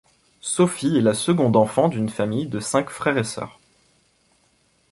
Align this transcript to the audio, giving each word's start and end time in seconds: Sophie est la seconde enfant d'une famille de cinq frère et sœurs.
Sophie 0.41 0.97
est 0.97 1.01
la 1.01 1.13
seconde 1.13 1.55
enfant 1.55 1.87
d'une 1.87 2.09
famille 2.09 2.47
de 2.47 2.59
cinq 2.59 2.89
frère 2.89 3.19
et 3.19 3.23
sœurs. 3.23 3.59